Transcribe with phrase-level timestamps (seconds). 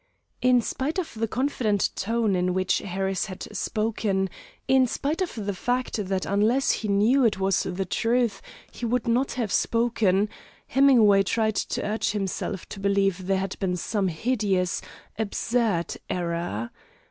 [0.41, 4.31] In spite of the confident tone in which Harris had spoken,
[4.67, 8.41] in spite of the fact that unless he knew it was the truth,
[8.71, 10.27] he would not have spoken,
[10.65, 14.81] Hemingway tried to urge himself to believe there had been some hideous,
[15.19, 16.71] absurd error.